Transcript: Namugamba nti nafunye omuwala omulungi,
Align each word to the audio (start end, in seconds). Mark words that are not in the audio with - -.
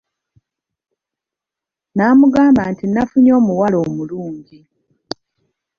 Namugamba 1.95 2.61
nti 2.71 2.85
nafunye 2.87 3.31
omuwala 3.39 3.77
omulungi, 3.85 4.59